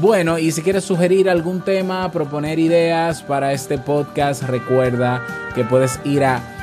Bueno, 0.00 0.38
y 0.38 0.52
si 0.52 0.62
quieres 0.62 0.84
sugerir 0.84 1.30
algún 1.30 1.62
tema, 1.62 2.10
proponer 2.12 2.58
ideas 2.58 3.22
para 3.22 3.52
este 3.52 3.78
podcast, 3.78 4.42
recuerda 4.42 5.22
que 5.54 5.64
puedes 5.64 5.98
ir 6.04 6.22
a 6.22 6.55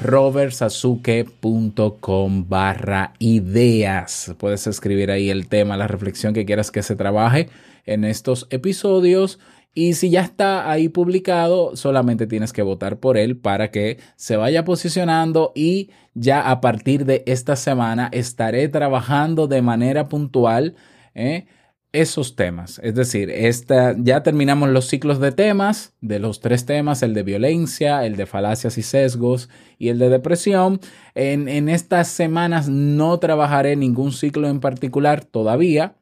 robertsazuke.com 0.00 2.48
barra 2.48 3.12
ideas. 3.18 4.34
Puedes 4.38 4.66
escribir 4.66 5.10
ahí 5.10 5.28
el 5.30 5.48
tema, 5.48 5.76
la 5.76 5.86
reflexión 5.86 6.32
que 6.32 6.46
quieras 6.46 6.70
que 6.70 6.82
se 6.82 6.96
trabaje 6.96 7.50
en 7.86 8.04
estos 8.04 8.46
episodios. 8.50 9.38
Y 9.72 9.94
si 9.94 10.10
ya 10.10 10.22
está 10.22 10.68
ahí 10.70 10.88
publicado, 10.88 11.76
solamente 11.76 12.26
tienes 12.26 12.52
que 12.52 12.62
votar 12.62 12.98
por 12.98 13.16
él 13.16 13.36
para 13.36 13.70
que 13.70 13.98
se 14.16 14.36
vaya 14.36 14.64
posicionando 14.64 15.52
y 15.54 15.90
ya 16.14 16.50
a 16.50 16.60
partir 16.60 17.04
de 17.04 17.22
esta 17.26 17.54
semana 17.54 18.08
estaré 18.12 18.68
trabajando 18.68 19.46
de 19.46 19.62
manera 19.62 20.08
puntual. 20.08 20.74
¿eh? 21.14 21.46
Esos 21.92 22.36
temas. 22.36 22.80
Es 22.82 22.94
decir, 22.94 23.30
esta, 23.30 23.94
ya 23.98 24.22
terminamos 24.22 24.68
los 24.70 24.86
ciclos 24.86 25.18
de 25.20 25.32
temas, 25.32 25.92
de 26.00 26.18
los 26.18 26.40
tres 26.40 26.64
temas, 26.66 27.02
el 27.02 27.14
de 27.14 27.22
violencia, 27.22 28.06
el 28.06 28.16
de 28.16 28.26
falacias 28.26 28.78
y 28.78 28.82
sesgos 28.82 29.48
y 29.78 29.88
el 29.88 29.98
de 29.98 30.08
depresión. 30.08 30.80
En, 31.14 31.48
en 31.48 31.68
estas 31.68 32.08
semanas 32.08 32.68
no 32.68 33.18
trabajaré 33.18 33.76
ningún 33.76 34.12
ciclo 34.12 34.48
en 34.48 34.60
particular 34.60 35.24
todavía, 35.24 35.96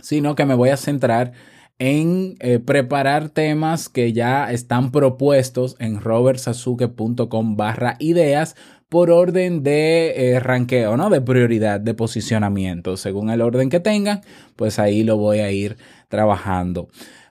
sino 0.00 0.34
que 0.34 0.46
me 0.46 0.54
voy 0.54 0.70
a 0.70 0.76
centrar 0.76 1.32
en 1.80 2.36
eh, 2.40 2.58
preparar 2.58 3.30
temas 3.30 3.88
que 3.88 4.12
ya 4.12 4.52
están 4.52 4.92
propuestos 4.92 5.76
en 5.78 5.98
robertsazuke.com 5.98 7.56
barra 7.56 7.96
ideas 7.98 8.54
por 8.90 9.10
orden 9.10 9.62
de 9.62 10.34
eh, 10.34 10.40
ranqueo, 10.40 10.96
¿no? 10.96 11.08
De 11.08 11.20
prioridad, 11.20 11.80
de 11.80 11.94
posicionamiento. 11.94 12.96
Según 12.98 13.30
el 13.30 13.40
orden 13.40 13.70
que 13.70 13.80
tengan, 13.80 14.20
pues 14.56 14.78
ahí 14.78 15.04
lo 15.04 15.16
voy 15.16 15.38
a 15.38 15.50
ir 15.50 15.78
trabajando. 16.08 16.88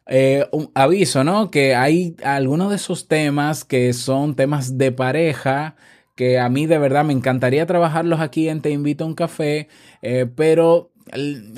Eh, 0.07 0.47
un 0.51 0.71
aviso, 0.73 1.23
¿no? 1.23 1.51
Que 1.51 1.75
hay 1.75 2.15
algunos 2.23 2.69
de 2.69 2.77
esos 2.77 3.07
temas 3.07 3.65
que 3.65 3.93
son 3.93 4.35
temas 4.35 4.77
de 4.77 4.91
pareja 4.93 5.75
que 6.15 6.39
a 6.39 6.49
mí 6.49 6.65
de 6.65 6.77
verdad 6.77 7.03
me 7.05 7.13
encantaría 7.13 7.65
trabajarlos 7.65 8.19
aquí 8.21 8.49
en 8.49 8.61
Te 8.61 8.71
Invito 8.71 9.03
a 9.03 9.07
un 9.07 9.13
Café, 9.13 9.67
eh, 10.01 10.27
pero 10.33 10.91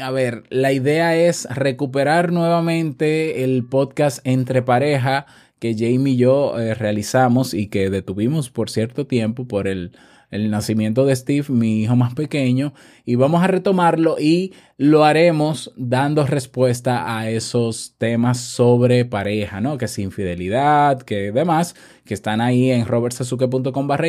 a 0.01 0.12
ver, 0.12 0.43
la 0.50 0.72
idea 0.72 1.15
es 1.15 1.46
recuperar 1.50 2.31
nuevamente 2.31 3.43
el 3.43 3.65
podcast 3.65 4.20
entre 4.24 4.62
pareja 4.62 5.25
que 5.62 5.75
Jamie 5.75 6.13
y 6.13 6.18
yo 6.18 6.60
eh, 6.60 6.74
realizamos 6.74 7.53
y 7.53 7.68
que 7.68 7.91
detuvimos 7.91 8.50
por 8.50 8.72
cierto 8.72 9.06
tiempo 9.06 9.48
por 9.48 9.68
el, 9.68 9.91
el 10.32 10.50
nacimiento 10.50 11.06
de 11.06 11.15
Steve, 11.15 11.46
mi 11.50 11.84
hijo 11.84 11.96
más 11.96 12.15
pequeño, 12.15 12.74
y 13.06 13.13
vamos 13.13 13.44
a 13.44 13.48
retomarlo 13.48 14.15
y 14.20 14.53
lo 14.77 15.06
haremos 15.06 15.72
dando 15.75 16.25
respuesta 16.25 17.15
a 17.15 17.30
esos 17.30 17.94
temas 18.00 18.39
sobre 18.39 19.06
pareja, 19.06 19.62
¿no? 19.62 19.77
Que 19.77 19.86
es 19.86 20.00
infidelidad, 20.00 21.03
que 21.03 21.32
demás, 21.32 21.75
que 22.06 22.15
están 22.15 22.41
ahí 22.41 22.72
en 22.72 22.88
robertsazuke.com 22.88 23.88
barra. 23.88 24.08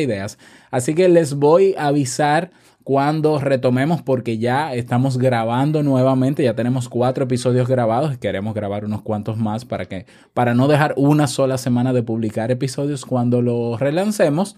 Así 0.71 0.95
que 0.95 1.07
les 1.07 1.35
voy 1.35 1.75
a 1.77 1.85
avisar 1.89 2.49
cuando 2.83 3.39
retomemos 3.39 4.01
porque 4.01 4.37
ya 4.37 4.73
estamos 4.73 5.17
grabando 5.17 5.83
nuevamente, 5.83 6.43
ya 6.43 6.55
tenemos 6.55 6.89
cuatro 6.89 7.23
episodios 7.23 7.67
grabados, 7.67 8.17
queremos 8.17 8.53
grabar 8.53 8.85
unos 8.85 9.01
cuantos 9.01 9.37
más 9.37 9.65
para 9.65 9.85
que 9.85 10.05
para 10.33 10.53
no 10.53 10.67
dejar 10.67 10.93
una 10.97 11.27
sola 11.27 11.57
semana 11.57 11.93
de 11.93 12.03
publicar 12.03 12.51
episodios 12.51 13.05
cuando 13.05 13.41
lo 13.41 13.77
relancemos. 13.77 14.55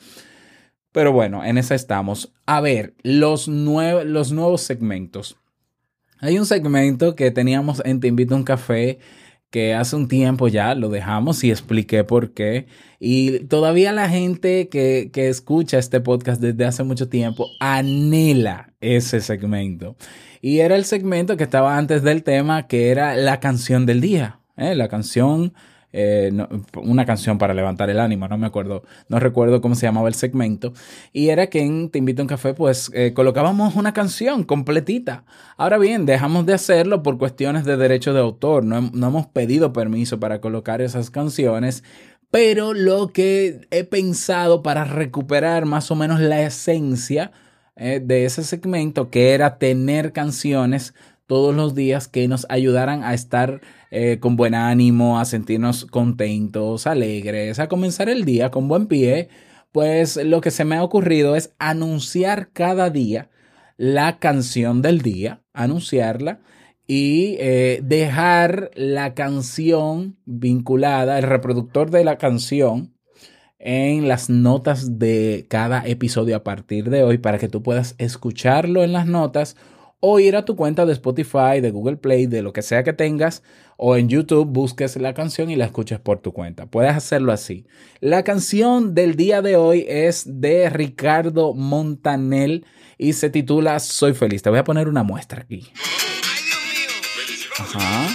Pero 0.91 1.11
bueno, 1.11 1.43
en 1.43 1.57
esa 1.57 1.75
estamos. 1.75 2.33
A 2.45 2.61
ver, 2.61 2.95
los, 3.03 3.47
nue 3.47 4.05
los 4.05 4.31
nuevos 4.31 4.61
segmentos. 4.61 5.37
Hay 6.19 6.39
un 6.39 6.45
segmento 6.45 7.15
que 7.15 7.31
teníamos 7.31 7.81
en 7.85 7.99
Te 7.99 8.07
Invito 8.07 8.33
a 8.33 8.37
un 8.37 8.43
Café 8.43 8.99
que 9.55 9.73
hace 9.73 9.95
un 9.95 10.09
tiempo 10.09 10.49
ya 10.49 10.75
lo 10.75 10.89
dejamos 10.89 11.41
y 11.45 11.49
expliqué 11.49 12.03
por 12.03 12.33
qué. 12.33 12.67
Y 12.99 13.39
todavía 13.45 13.93
la 13.93 14.09
gente 14.09 14.67
que, 14.67 15.11
que, 15.13 15.29
escucha 15.29 15.77
este 15.77 16.01
podcast 16.01 16.41
desde 16.41 16.65
hace 16.65 16.83
mucho 16.83 17.07
tiempo 17.07 17.47
anhela 17.61 18.73
ese 18.81 19.21
segmento. 19.21 19.95
Y 20.41 20.59
era 20.59 20.75
el 20.75 20.83
segmento 20.83 21.37
que 21.37 21.45
estaba 21.45 21.77
antes 21.77 22.03
del 22.03 22.23
tema, 22.23 22.67
que 22.67 22.89
era 22.89 23.15
la 23.15 23.39
canción 23.39 23.85
del 23.85 24.01
día. 24.01 24.41
¿eh? 24.57 24.75
La 24.75 24.89
canción 24.89 25.53
eh, 25.97 26.29
una 26.75 27.05
canción 27.05 27.37
para 27.37 27.53
levantar 27.53 27.89
el 27.89 28.01
ánimo, 28.01 28.27
no 28.27 28.37
me 28.37 28.47
acuerdo, 28.47 28.83
no 29.07 29.17
recuerdo 29.17 29.61
cómo 29.61 29.75
se 29.75 29.85
llamaba 29.85 30.09
el 30.09 30.13
segmento, 30.13 30.73
y 31.13 31.29
era 31.29 31.47
que 31.47 31.61
en 31.61 31.89
Te 31.89 31.99
invito 31.99 32.21
a 32.21 32.25
un 32.25 32.27
café, 32.27 32.53
pues 32.53 32.91
eh, 32.93 33.13
colocábamos 33.13 33.75
una 33.75 33.93
canción 33.93 34.43
completita. 34.43 35.23
Ahora 35.55 35.77
bien, 35.77 36.05
dejamos 36.05 36.45
de 36.45 36.53
hacerlo 36.53 37.01
por 37.01 37.17
cuestiones 37.17 37.63
de 37.63 37.77
derecho 37.77 38.13
de 38.13 38.19
autor, 38.19 38.65
no, 38.65 38.81
no 38.93 39.07
hemos 39.07 39.27
pedido 39.27 39.71
permiso 39.71 40.19
para 40.19 40.41
colocar 40.41 40.81
esas 40.81 41.09
canciones, 41.09 41.83
pero 42.29 42.73
lo 42.73 43.07
que 43.07 43.61
he 43.71 43.85
pensado 43.85 44.61
para 44.63 44.83
recuperar 44.83 45.65
más 45.65 45.91
o 45.91 45.95
menos 45.95 46.19
la 46.19 46.41
esencia 46.41 47.31
eh, 47.77 48.01
de 48.03 48.25
ese 48.25 48.43
segmento, 48.43 49.09
que 49.09 49.33
era 49.33 49.57
tener 49.57 50.11
canciones 50.11 50.93
todos 51.27 51.55
los 51.55 51.75
días 51.75 52.07
que 52.07 52.27
nos 52.27 52.45
ayudaran 52.49 53.03
a 53.03 53.13
estar 53.13 53.61
eh, 53.91 54.19
con 54.19 54.35
buen 54.35 54.55
ánimo, 54.55 55.19
a 55.19 55.25
sentirnos 55.25 55.85
contentos, 55.85 56.87
alegres, 56.87 57.59
a 57.59 57.67
comenzar 57.67 58.09
el 58.09 58.25
día 58.25 58.51
con 58.51 58.67
buen 58.67 58.87
pie, 58.87 59.29
pues 59.71 60.17
lo 60.17 60.41
que 60.41 60.51
se 60.51 60.65
me 60.65 60.75
ha 60.75 60.83
ocurrido 60.83 61.35
es 61.35 61.53
anunciar 61.59 62.49
cada 62.53 62.89
día 62.89 63.29
la 63.77 64.19
canción 64.19 64.81
del 64.81 65.01
día, 65.01 65.41
anunciarla 65.53 66.39
y 66.87 67.37
eh, 67.39 67.81
dejar 67.83 68.71
la 68.75 69.13
canción 69.15 70.17
vinculada, 70.25 71.17
el 71.17 71.23
reproductor 71.23 71.89
de 71.89 72.03
la 72.03 72.17
canción 72.17 72.93
en 73.57 74.07
las 74.07 74.29
notas 74.29 74.99
de 74.99 75.47
cada 75.49 75.85
episodio 75.87 76.35
a 76.35 76.43
partir 76.43 76.89
de 76.89 77.03
hoy 77.03 77.17
para 77.17 77.39
que 77.39 77.47
tú 77.47 77.63
puedas 77.63 77.95
escucharlo 77.97 78.83
en 78.83 78.93
las 78.93 79.07
notas 79.07 79.55
o 80.07 80.19
ir 80.19 80.35
a 80.35 80.45
tu 80.45 80.55
cuenta 80.55 80.85
de 80.85 80.93
Spotify, 80.93 81.61
de 81.61 81.71
Google 81.71 81.97
Play, 81.97 82.27
de 82.27 82.43
lo 82.43 82.53
que 82.53 82.61
sea 82.61 82.83
que 82.83 82.93
tengas, 82.93 83.41
o 83.75 83.95
en 83.95 84.07
YouTube 84.07 84.45
busques 84.45 84.95
la 84.97 85.15
canción 85.15 85.49
y 85.49 85.55
la 85.55 85.65
escuches 85.65 85.99
por 85.99 86.19
tu 86.19 86.31
cuenta. 86.31 86.67
Puedes 86.67 86.95
hacerlo 86.95 87.31
así. 87.31 87.65
La 88.01 88.23
canción 88.23 88.93
del 88.93 89.15
día 89.15 89.41
de 89.41 89.55
hoy 89.55 89.83
es 89.89 90.25
de 90.27 90.69
Ricardo 90.69 91.55
Montanel 91.55 92.67
y 92.99 93.13
se 93.13 93.31
titula 93.31 93.79
Soy 93.79 94.13
feliz. 94.13 94.43
Te 94.43 94.51
voy 94.51 94.59
a 94.59 94.63
poner 94.63 94.87
una 94.87 95.01
muestra 95.01 95.41
aquí. 95.41 95.71
Ajá. 97.57 98.07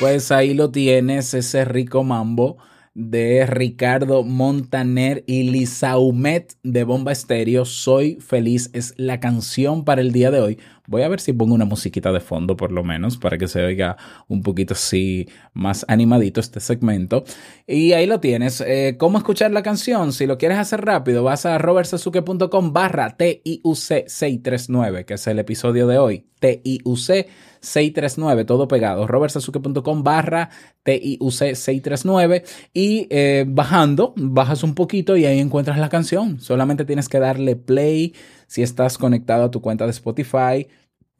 Pues 0.00 0.32
ahí 0.32 0.54
lo 0.54 0.70
tienes, 0.70 1.34
ese 1.34 1.66
rico 1.66 2.04
mambo 2.04 2.56
de 2.94 3.46
Ricardo 3.46 4.24
Montaner 4.24 5.22
y 5.26 5.50
Lisaumet 5.50 6.56
de 6.62 6.84
Bomba 6.84 7.12
Estéreo. 7.12 7.64
Soy 7.64 8.16
feliz 8.20 8.70
es 8.72 8.94
la 8.96 9.20
canción 9.20 9.84
para 9.84 10.00
el 10.00 10.12
día 10.12 10.30
de 10.30 10.40
hoy. 10.40 10.58
Voy 10.90 11.02
a 11.02 11.08
ver 11.08 11.20
si 11.20 11.32
pongo 11.32 11.54
una 11.54 11.66
musiquita 11.66 12.10
de 12.10 12.18
fondo 12.18 12.56
por 12.56 12.72
lo 12.72 12.82
menos 12.82 13.16
para 13.16 13.38
que 13.38 13.46
se 13.46 13.62
oiga 13.62 13.96
un 14.26 14.42
poquito 14.42 14.74
así 14.74 15.28
más 15.52 15.84
animadito 15.86 16.40
este 16.40 16.58
segmento. 16.58 17.22
Y 17.64 17.92
ahí 17.92 18.06
lo 18.06 18.18
tienes. 18.18 18.60
Eh, 18.60 18.96
¿Cómo 18.98 19.16
escuchar 19.16 19.52
la 19.52 19.62
canción? 19.62 20.12
Si 20.12 20.26
lo 20.26 20.36
quieres 20.36 20.58
hacer 20.58 20.84
rápido, 20.84 21.22
vas 21.22 21.46
a 21.46 21.58
robertsazuke.com 21.58 22.72
barra 22.72 23.16
TIUC 23.16 24.08
639, 24.08 25.04
que 25.04 25.14
es 25.14 25.26
el 25.28 25.38
episodio 25.38 25.86
de 25.86 25.98
hoy. 25.98 26.26
TIUC 26.40 27.28
639, 27.60 28.44
todo 28.44 28.66
pegado. 28.66 29.06
robertsazuke.com 29.06 30.02
barra 30.02 30.50
TIUC 30.82 31.30
639 31.54 32.42
y 32.74 33.06
eh, 33.10 33.44
bajando, 33.46 34.12
bajas 34.16 34.64
un 34.64 34.74
poquito 34.74 35.16
y 35.16 35.24
ahí 35.24 35.38
encuentras 35.38 35.78
la 35.78 35.88
canción. 35.88 36.40
Solamente 36.40 36.84
tienes 36.84 37.08
que 37.08 37.20
darle 37.20 37.54
play 37.54 38.12
si 38.50 38.62
estás 38.62 38.98
conectado 38.98 39.44
a 39.44 39.50
tu 39.52 39.60
cuenta 39.60 39.84
de 39.84 39.92
Spotify. 39.92 40.66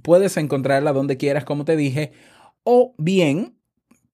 Puedes 0.03 0.37
encontrarla 0.37 0.93
donde 0.93 1.17
quieras, 1.17 1.45
como 1.45 1.65
te 1.65 1.77
dije, 1.77 2.11
o 2.65 2.93
bien 2.99 3.55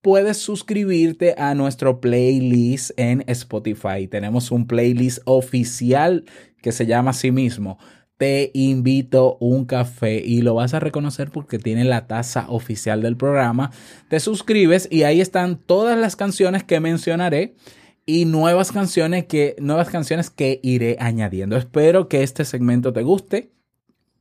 puedes 0.03 0.37
suscribirte 0.37 1.35
a 1.39 1.55
nuestro 1.55 1.99
playlist 2.03 2.91
en 2.99 3.25
Spotify. 3.27 4.07
Tenemos 4.07 4.51
un 4.51 4.67
playlist 4.67 5.21
oficial 5.25 6.27
que 6.61 6.73
se 6.73 6.85
llama 6.85 7.13
así 7.13 7.31
mismo 7.31 7.79
te 8.17 8.51
invito 8.55 9.37
un 9.41 9.67
café 9.67 10.23
y 10.25 10.41
lo 10.41 10.55
vas 10.55 10.73
a 10.73 10.81
reconocer 10.81 11.31
porque 11.31 11.59
tiene 11.59 11.85
la 11.85 12.07
taza 12.07 12.47
oficial 12.49 13.03
del 13.03 13.17
programa. 13.17 13.73
Te 14.09 14.21
suscribes 14.21 14.89
y 14.91 15.03
ahí 15.03 15.21
están 15.21 15.57
todas 15.59 15.99
las 15.99 16.17
canciones 16.17 16.65
que 16.65 16.81
mencionaré 16.81 17.57
y 18.07 18.25
nuevas 18.25 18.71
canciones 18.71 19.27
que 19.27 19.57
nuevas 19.59 19.91
canciones 19.91 20.31
que 20.31 20.61
iré 20.63 20.97
añadiendo. 21.01 21.57
Espero 21.57 22.09
que 22.09 22.23
este 22.23 22.45
segmento 22.45 22.93
te 22.93 23.03
guste 23.03 23.51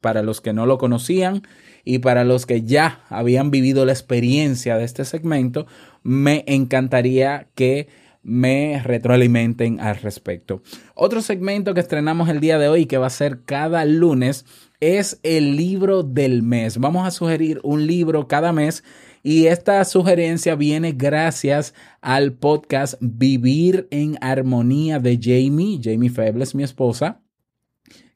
para 0.01 0.23
los 0.23 0.41
que 0.41 0.53
no 0.53 0.65
lo 0.65 0.77
conocían 0.77 1.43
y 1.83 1.99
para 1.99 2.23
los 2.23 2.45
que 2.45 2.63
ya 2.63 3.05
habían 3.09 3.51
vivido 3.51 3.85
la 3.85 3.91
experiencia 3.91 4.75
de 4.75 4.83
este 4.83 5.05
segmento, 5.05 5.67
me 6.03 6.43
encantaría 6.47 7.47
que 7.55 7.87
me 8.23 8.81
retroalimenten 8.83 9.79
al 9.79 9.97
respecto. 9.97 10.63
Otro 10.95 11.21
segmento 11.21 11.75
que 11.75 11.79
estrenamos 11.79 12.27
el 12.29 12.39
día 12.39 12.57
de 12.57 12.67
hoy 12.67 12.87
que 12.87 12.97
va 12.97 13.07
a 13.07 13.11
ser 13.11 13.41
cada 13.45 13.85
lunes 13.85 14.45
es 14.79 15.19
el 15.21 15.55
libro 15.55 16.01
del 16.01 16.41
mes. 16.41 16.79
Vamos 16.79 17.07
a 17.07 17.11
sugerir 17.11 17.59
un 17.63 17.85
libro 17.85 18.27
cada 18.27 18.51
mes 18.51 18.83
y 19.25 19.47
esta 19.47 19.83
sugerencia 19.85 20.53
viene 20.53 20.91
gracias 20.91 21.73
al 21.99 22.33
podcast 22.33 22.93
Vivir 22.99 23.87
en 23.89 24.19
Armonía 24.21 24.99
de 24.99 25.17
Jamie, 25.19 25.79
Jamie 25.83 26.11
Febles, 26.11 26.53
mi 26.53 26.61
esposa, 26.61 27.21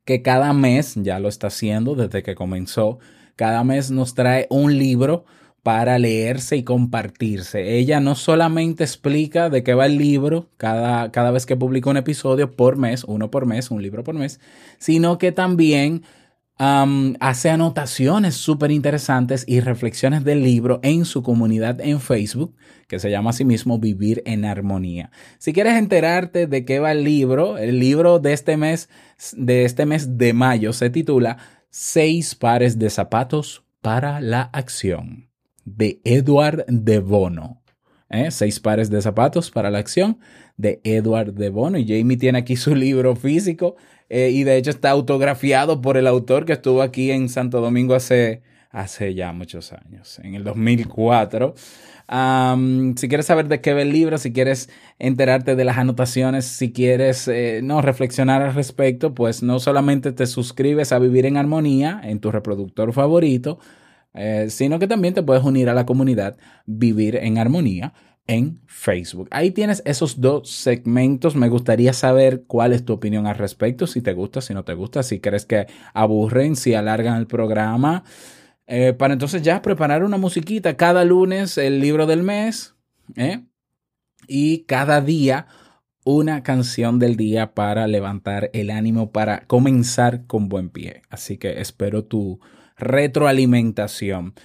que 0.06 0.22
cada 0.22 0.54
mes, 0.54 0.94
ya 0.98 1.18
lo 1.18 1.28
está 1.28 1.48
haciendo 1.48 1.96
desde 1.96 2.22
que 2.22 2.36
comenzó, 2.36 3.00
cada 3.36 3.64
mes 3.64 3.90
nos 3.90 4.14
trae 4.14 4.46
un 4.52 4.78
libro 4.78 5.26
para 5.64 5.98
leerse 5.98 6.58
y 6.58 6.64
compartirse. 6.64 7.80
Ella 7.80 8.00
no 8.00 8.14
solamente 8.14 8.84
explica 8.84 9.50
de 9.50 9.64
qué 9.64 9.74
va 9.74 9.88
el 9.88 9.98
libro 9.98 10.52
cada, 10.58 11.12
cada 11.12 11.32
vez 11.32 11.48
que 11.48 11.56
publica 11.58 11.90
un 11.90 11.98
episodio 11.98 12.52
por 12.52 12.78
mes, 12.78 13.04
uno 13.04 13.32
por 13.32 13.48
mes, 13.48 13.72
un 13.72 13.82
libro 13.82 14.04
por 14.04 14.14
mes, 14.14 14.40
sino 14.78 15.18
que 15.18 15.32
también 15.32 16.04
hace 16.60 17.50
anotaciones 17.50 18.36
súper 18.36 18.72
interesantes 18.72 19.46
y 19.48 19.62
reflexiones 19.62 20.26
del 20.26 20.44
libro 20.44 20.82
en 20.84 21.06
su 21.06 21.24
comunidad 21.24 21.80
en 21.80 22.02
Facebook, 22.02 22.54
que 22.88 23.00
se 23.00 23.10
llama 23.10 23.30
así 23.30 23.46
mismo 23.46 23.80
Vivir 23.80 24.22
en 24.26 24.44
Armonía. 24.44 25.10
Si 25.38 25.54
quieres 25.54 25.76
enterarte 25.76 26.48
de 26.48 26.66
qué 26.66 26.80
va 26.80 26.92
el 26.92 27.06
libro, 27.06 27.58
el 27.58 27.80
libro 27.80 28.20
de 28.20 28.34
este 28.34 28.58
mes, 28.58 28.90
de 29.38 29.64
este 29.64 29.86
mes 29.86 30.18
de 30.18 30.34
mayo 30.34 30.74
se 30.74 30.90
titula 30.90 31.38
Seis 31.70 32.36
pares 32.36 32.78
de 32.78 32.90
zapatos 32.90 33.64
para 33.82 34.20
la 34.20 34.42
acción 34.42 35.30
de 35.64 36.02
Edward 36.04 36.66
de 36.68 37.00
Bono. 37.00 37.62
¿eh? 38.10 38.32
Seis 38.32 38.60
pares 38.60 38.90
de 38.90 39.02
zapatos 39.02 39.50
para 39.50 39.70
la 39.70 39.78
acción 39.78 40.20
de 40.60 40.82
Edward 40.84 41.34
de 41.34 41.50
Bono. 41.50 41.78
Y 41.78 41.88
Jamie 41.88 42.18
tiene 42.18 42.38
aquí 42.38 42.56
su 42.58 42.76
libro 42.76 43.16
físico 43.16 43.78
eh, 44.10 44.30
y 44.32 44.44
de 44.44 44.58
hecho 44.58 44.70
está 44.70 44.92
autografiado 44.92 45.82
por 45.82 45.98
el 45.98 46.06
autor 46.06 46.46
que 46.46 46.54
estuvo 46.54 46.82
aquí 46.82 47.12
en 47.12 47.30
Santo 47.30 47.62
Domingo 47.62 47.96
hace, 47.96 48.42
hace 48.70 49.16
ya 49.16 49.32
muchos 49.32 49.72
años, 49.72 50.20
en 50.20 50.36
el 50.36 50.44
2004. 50.44 51.56
Am, 52.08 52.96
si 52.98 53.08
quieres 53.08 53.28
saber 53.28 53.48
de 53.48 53.62
qué 53.62 53.74
va 53.74 53.84
el 53.84 53.92
libro, 53.92 54.18
si 54.18 54.34
quieres 54.34 54.70
enterarte 54.98 55.56
de 55.56 55.64
las 55.64 55.78
anotaciones, 55.78 56.46
si 56.46 56.74
quieres 56.74 57.28
eh, 57.30 57.62
no 57.64 57.82
reflexionar 57.82 58.42
al 58.42 58.54
respecto, 58.54 59.14
pues 59.14 59.42
no 59.44 59.60
solamente 59.60 60.12
te 60.12 60.26
suscribes 60.26 60.92
a 60.92 61.00
Vivir 61.00 61.26
en 61.26 61.38
Armonía 61.38 62.02
en 62.04 62.20
tu 62.20 62.32
reproductor 62.32 62.92
favorito, 62.92 63.60
eh, 64.14 64.48
sino 64.50 64.80
que 64.80 64.88
también 64.88 65.14
te 65.14 65.24
puedes 65.24 65.44
unir 65.44 65.70
a 65.70 65.74
la 65.74 65.86
comunidad 65.86 66.36
Vivir 66.66 67.16
en 67.16 67.38
Armonía 67.38 67.94
en 68.30 68.62
Facebook. 68.68 69.28
Ahí 69.32 69.50
tienes 69.50 69.82
esos 69.86 70.22
dos 70.22 70.52
segmentos. 70.52 71.36
Me 71.36 71.50
gustaría 71.50 71.94
saber 71.94 72.44
cuál 72.46 72.74
es 72.74 72.86
tu 72.86 72.94
opinión 72.94 73.26
al 73.26 73.36
respecto, 73.36 73.88
si 73.88 74.04
te 74.04 74.14
gusta, 74.14 74.40
si 74.40 74.54
no 74.54 74.64
te 74.64 74.76
gusta, 74.76 75.02
si 75.02 75.20
crees 75.20 75.46
que 75.46 75.66
aburren, 75.96 76.56
si 76.56 76.76
alargan 76.76 77.18
el 77.18 77.26
programa. 77.26 78.04
Eh, 78.68 78.94
para 78.94 79.14
entonces 79.14 79.42
ya 79.42 79.64
preparar 79.64 80.04
una 80.04 80.18
musiquita 80.18 80.78
cada 80.78 81.04
lunes, 81.06 81.58
el 81.58 81.80
libro 81.80 82.06
del 82.06 82.22
mes, 82.22 82.76
¿eh? 83.16 83.46
y 84.28 84.60
cada 84.66 85.02
día 85.02 85.48
una 86.04 86.44
canción 86.44 87.00
del 87.00 87.16
día 87.16 87.56
para 87.56 87.88
levantar 87.88 88.52
el 88.54 88.70
ánimo, 88.70 89.12
para 89.12 89.48
comenzar 89.48 90.28
con 90.28 90.50
buen 90.50 90.70
pie. 90.70 91.02
Así 91.10 91.38
que 91.38 91.62
espero 91.62 92.06
tu 92.06 92.40
retroalimentación. 92.78 94.36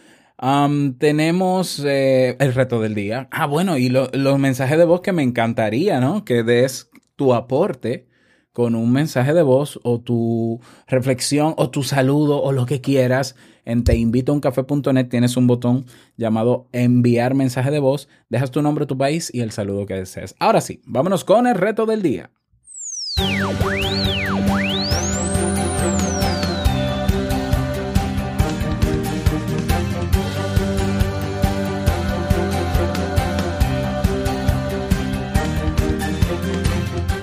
Tenemos 0.98 1.82
eh, 1.84 2.36
el 2.40 2.54
reto 2.54 2.80
del 2.80 2.94
día. 2.94 3.28
Ah, 3.30 3.46
bueno, 3.46 3.76
y 3.78 3.88
lo- 3.88 4.10
los 4.12 4.38
mensajes 4.38 4.78
de 4.78 4.84
voz 4.84 5.00
que 5.00 5.12
me 5.12 5.22
encantaría, 5.22 6.00
¿no? 6.00 6.24
Que 6.24 6.42
des 6.42 6.90
tu 7.16 7.34
aporte 7.34 8.06
con 8.52 8.74
un 8.74 8.92
mensaje 8.92 9.32
de 9.34 9.42
voz 9.42 9.80
o 9.82 10.00
tu 10.00 10.60
reflexión 10.86 11.54
o 11.56 11.70
tu 11.70 11.82
saludo 11.82 12.40
o 12.42 12.52
lo 12.52 12.66
que 12.66 12.80
quieras. 12.80 13.34
En 13.64 13.82
teinvitouncafe.net 13.84 15.08
tienes 15.08 15.36
un 15.36 15.46
botón 15.46 15.86
llamado 16.16 16.68
enviar 16.72 17.34
mensaje 17.34 17.70
de 17.70 17.78
voz. 17.80 18.08
Dejas 18.28 18.50
tu 18.50 18.62
nombre, 18.62 18.86
tu 18.86 18.98
país 18.98 19.30
y 19.32 19.40
el 19.40 19.50
saludo 19.50 19.86
que 19.86 19.94
desees. 19.94 20.34
Ahora 20.38 20.60
sí, 20.60 20.82
vámonos 20.84 21.24
con 21.24 21.46
el 21.46 21.54
reto 21.54 21.86
del 21.86 22.02
día. 22.02 22.30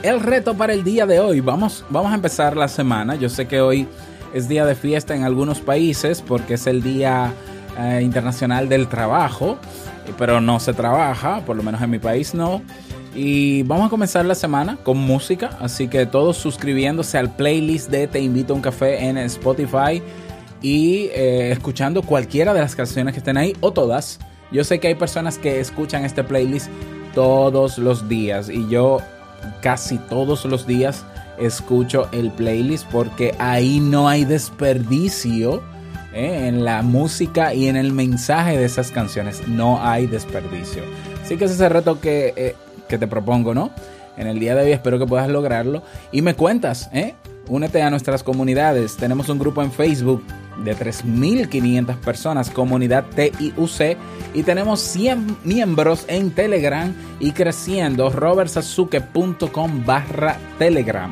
El 0.04 0.20
reto 0.20 0.56
para 0.56 0.74
el 0.74 0.84
día 0.84 1.06
de 1.06 1.20
hoy. 1.20 1.42
Vamos, 1.42 1.86
vamos 1.90 2.12
a 2.12 2.16
empezar 2.16 2.58
la 2.58 2.68
semana. 2.68 3.16
Yo 3.16 3.30
sé 3.30 3.48
que 3.48 3.62
hoy 3.62 3.88
es 4.34 4.48
día 4.48 4.66
de 4.66 4.74
fiesta 4.74 5.16
en 5.16 5.24
algunos 5.24 5.60
países 5.60 6.24
porque 6.24 6.56
es 6.56 6.66
el 6.66 6.82
Día 6.82 7.34
eh, 7.78 8.02
Internacional 8.02 8.68
del 8.68 8.88
Trabajo, 8.88 9.60
pero 10.18 10.42
no 10.42 10.60
se 10.60 10.74
trabaja, 10.74 11.42
por 11.46 11.56
lo 11.56 11.62
menos 11.62 11.84
en 11.84 11.92
mi 11.92 12.00
país 12.00 12.34
no. 12.34 12.64
Y 13.14 13.62
vamos 13.64 13.88
a 13.88 13.90
comenzar 13.90 14.26
la 14.26 14.34
semana 14.34 14.78
con 14.78 14.98
música, 14.98 15.52
así 15.60 15.88
que 15.88 16.08
todos 16.08 16.38
suscribiéndose 16.38 17.20
al 17.20 17.36
playlist 17.36 17.92
de 17.92 18.08
Te 18.08 18.22
Invito 18.22 18.54
a 18.54 18.56
un 18.56 18.62
Café 18.62 19.06
en 19.06 19.20
Spotify 19.20 20.02
y 20.64 21.10
eh, 21.14 21.52
escuchando 21.52 22.02
cualquiera 22.02 22.56
de 22.56 22.62
las 22.62 22.76
canciones 22.76 23.14
que 23.14 23.20
estén 23.20 23.38
ahí 23.38 23.56
o 23.60 23.72
todas. 23.72 24.18
Yo 24.52 24.64
sé 24.64 24.80
que 24.80 24.88
hay 24.88 24.96
personas 24.96 25.38
que 25.38 25.60
escuchan 25.60 26.06
este 26.06 26.24
playlist 26.24 26.70
todos 27.14 27.78
los 27.78 28.10
días 28.10 28.50
y 28.50 28.68
yo 28.68 29.00
casi 29.62 29.98
todos 29.98 30.46
los 30.46 30.68
días 30.68 31.04
escucho 31.38 32.08
el 32.12 32.32
playlist 32.32 32.88
porque 32.92 33.36
ahí 33.40 33.80
no 33.80 34.08
hay 34.08 34.26
desperdicio 34.26 35.64
¿eh? 36.14 36.48
en 36.48 36.64
la 36.64 36.82
música 36.82 37.54
y 37.54 37.68
en 37.68 37.76
el 37.76 37.94
mensaje 37.94 38.58
de 38.58 38.66
esas 38.66 38.92
canciones. 38.92 39.48
No 39.48 39.82
hay 39.82 40.08
desperdicio. 40.08 40.84
Así 41.24 41.38
que 41.38 41.46
ese 41.46 41.56
es 41.56 41.62
el 41.62 41.70
reto 41.70 42.00
que, 42.00 42.34
eh, 42.36 42.56
que 42.88 42.98
te 42.98 43.08
propongo, 43.08 43.54
¿no? 43.54 43.72
En 44.18 44.28
el 44.28 44.40
día 44.40 44.56
de 44.56 44.64
hoy 44.64 44.72
espero 44.72 45.00
que 45.00 45.06
puedas 45.06 45.30
lograrlo 45.30 45.84
y 46.12 46.22
me 46.22 46.36
cuentas, 46.36 46.90
¿eh? 46.94 47.16
Únete 47.52 47.82
a 47.82 47.90
nuestras 47.90 48.24
comunidades. 48.24 48.96
Tenemos 48.96 49.28
un 49.28 49.38
grupo 49.38 49.62
en 49.62 49.74
Facebook 49.74 50.24
de 50.64 50.74
3.500 50.74 51.98
personas, 51.98 52.50
comunidad 52.50 53.04
TIUC, 53.14 53.98
y 54.34 54.44
tenemos 54.44 54.80
100 54.80 55.40
miembros 55.44 56.06
en 56.08 56.32
Telegram 56.32 56.96
y 57.20 57.34
creciendo, 57.34 58.10
robertsazuke.com 58.10 59.86
barra 59.86 60.38
Telegram. 60.60 61.12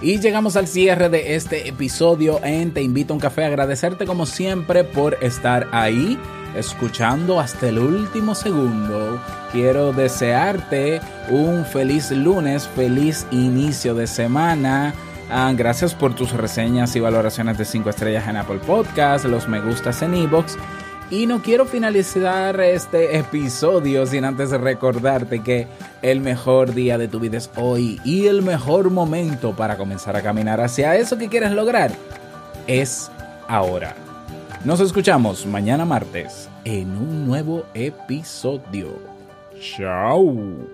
Y 0.00 0.18
llegamos 0.20 0.56
al 0.56 0.66
cierre 0.66 1.10
de 1.10 1.34
este 1.34 1.68
episodio 1.68 2.42
en 2.42 2.72
Te 2.72 2.80
Invito 2.80 3.12
a 3.12 3.16
un 3.16 3.20
Café. 3.20 3.44
Agradecerte 3.44 4.06
como 4.06 4.24
siempre 4.24 4.82
por 4.82 5.22
estar 5.22 5.68
ahí, 5.72 6.18
escuchando 6.54 7.40
hasta 7.40 7.68
el 7.68 7.78
último 7.78 8.34
segundo. 8.34 9.20
Quiero 9.52 9.92
desearte 9.92 11.00
un 11.30 11.64
feliz 11.64 12.10
lunes, 12.10 12.68
feliz 12.68 13.26
inicio 13.30 13.94
de 13.94 14.06
semana. 14.06 14.94
Ah, 15.30 15.52
gracias 15.56 15.94
por 15.94 16.14
tus 16.14 16.32
reseñas 16.32 16.94
y 16.96 17.00
valoraciones 17.00 17.56
de 17.58 17.64
5 17.64 17.90
estrellas 17.90 18.28
en 18.28 18.36
Apple 18.36 18.60
Podcast, 18.66 19.24
los 19.24 19.48
me 19.48 19.60
gustas 19.60 20.02
en 20.02 20.14
iBox. 20.14 20.56
Y 21.10 21.26
no 21.26 21.42
quiero 21.42 21.66
finalizar 21.66 22.60
este 22.60 23.18
episodio 23.18 24.06
sin 24.06 24.24
antes 24.24 24.50
recordarte 24.50 25.42
que 25.42 25.66
el 26.02 26.20
mejor 26.20 26.74
día 26.74 26.98
de 26.98 27.08
tu 27.08 27.20
vida 27.20 27.36
es 27.36 27.50
hoy 27.56 28.00
y 28.04 28.26
el 28.26 28.42
mejor 28.42 28.90
momento 28.90 29.54
para 29.54 29.76
comenzar 29.76 30.16
a 30.16 30.22
caminar 30.22 30.60
hacia 30.60 30.96
eso 30.96 31.18
que 31.18 31.28
quieres 31.28 31.52
lograr 31.52 31.92
es 32.66 33.10
ahora. 33.48 34.03
Nos 34.64 34.80
escuchamos 34.80 35.44
mañana 35.44 35.84
martes 35.84 36.48
en 36.64 36.96
un 36.96 37.26
nuevo 37.26 37.66
episodio. 37.74 38.98
Chao. 39.60 40.73